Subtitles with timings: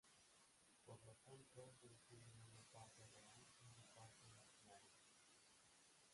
[0.87, 4.97] Por lo tanto, solo tiene una parte real y no parte imaginaria.